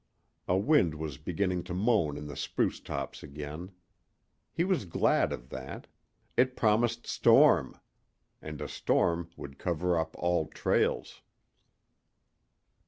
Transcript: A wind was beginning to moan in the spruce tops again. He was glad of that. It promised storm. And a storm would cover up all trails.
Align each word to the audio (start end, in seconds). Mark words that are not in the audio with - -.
A 0.47 0.57
wind 0.57 0.95
was 0.95 1.19
beginning 1.19 1.63
to 1.65 1.75
moan 1.75 2.17
in 2.17 2.25
the 2.25 2.35
spruce 2.35 2.79
tops 2.79 3.21
again. 3.21 3.69
He 4.51 4.63
was 4.63 4.85
glad 4.85 5.31
of 5.31 5.49
that. 5.49 5.85
It 6.35 6.55
promised 6.55 7.05
storm. 7.05 7.79
And 8.41 8.61
a 8.61 8.67
storm 8.67 9.29
would 9.37 9.59
cover 9.59 9.99
up 9.99 10.15
all 10.17 10.47
trails. 10.47 11.21